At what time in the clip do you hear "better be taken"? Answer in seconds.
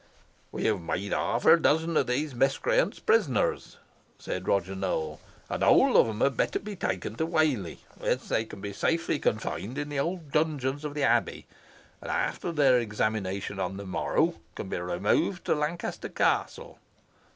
6.35-7.13